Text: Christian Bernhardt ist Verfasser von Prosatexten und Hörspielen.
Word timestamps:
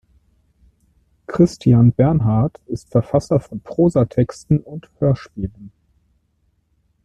Christian 1.27 1.91
Bernhardt 1.91 2.59
ist 2.65 2.89
Verfasser 2.89 3.39
von 3.39 3.61
Prosatexten 3.61 4.59
und 4.59 4.89
Hörspielen. 4.97 5.71